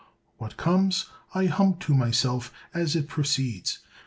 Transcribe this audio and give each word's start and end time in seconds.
What 0.39 0.57
comes, 0.57 1.05
I 1.35 1.45
hum 1.45 1.75
to 1.81 1.93
myself 1.93 2.51
as 2.73 2.95
it 2.95 3.07
proceeds. 3.07 3.77